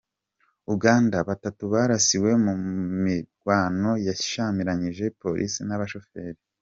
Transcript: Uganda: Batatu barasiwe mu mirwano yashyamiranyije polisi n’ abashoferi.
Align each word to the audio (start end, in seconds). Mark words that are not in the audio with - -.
Uganda: 0.73 1.17
Batatu 1.29 1.63
barasiwe 1.73 2.31
mu 2.45 2.53
mirwano 3.03 3.91
yashyamiranyije 4.07 5.05
polisi 5.21 5.59
n’ 5.67 5.71
abashoferi. 5.75 6.39